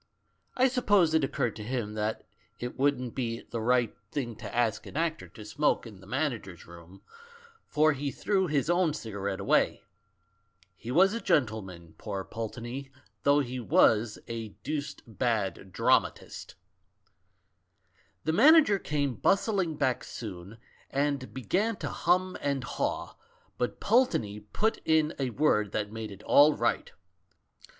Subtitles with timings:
[0.57, 2.25] I suppose it occurred to him that
[2.59, 4.97] it wouldn't be the right 20 THE MAN WHO UNDERSTOOD WOMEN thing to ask an
[4.97, 7.03] actor to smoke in the manager's room,
[7.67, 9.83] for he threw his own cigarette away.
[10.75, 12.89] He was a gentleman, poor Pulteney,
[13.21, 16.55] though he was a deuced bad dramatist.
[18.23, 20.57] "The manager came bustling back soon,
[20.89, 23.17] and began to hum and haw,
[23.59, 26.91] but Pulteney put in a word that made it all right.